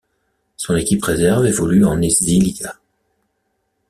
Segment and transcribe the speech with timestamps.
[0.57, 2.73] Son équipe réserve évolue en Esiliiga.